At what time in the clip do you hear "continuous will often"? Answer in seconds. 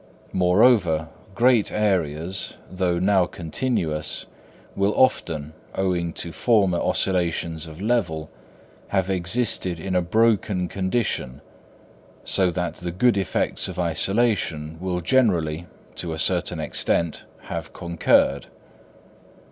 3.27-5.53